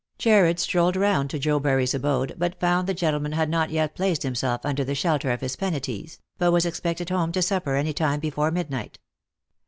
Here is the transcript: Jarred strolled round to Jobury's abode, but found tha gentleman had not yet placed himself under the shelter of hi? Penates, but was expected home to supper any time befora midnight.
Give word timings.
Jarred 0.17 0.59
strolled 0.59 0.95
round 0.95 1.29
to 1.29 1.37
Jobury's 1.37 1.93
abode, 1.93 2.33
but 2.35 2.59
found 2.59 2.87
tha 2.87 2.93
gentleman 2.95 3.33
had 3.33 3.51
not 3.51 3.69
yet 3.69 3.93
placed 3.93 4.23
himself 4.23 4.61
under 4.65 4.83
the 4.83 4.95
shelter 4.95 5.29
of 5.29 5.41
hi? 5.41 5.45
Penates, 5.55 6.17
but 6.39 6.51
was 6.51 6.65
expected 6.65 7.09
home 7.11 7.31
to 7.33 7.41
supper 7.43 7.75
any 7.75 7.93
time 7.93 8.19
befora 8.19 8.51
midnight. 8.51 8.97